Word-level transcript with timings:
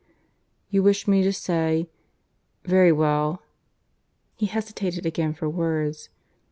"You 0.71 0.81
wish 0.81 1.07
me 1.07 1.21
to 1.21 1.31
say? 1.31 1.87
Very 2.63 2.91
well" 2.91 3.43
He 4.39 4.47
hesitated 4.47 5.05
again 5.05 5.35
for 5.35 5.47
words. 5.47 6.09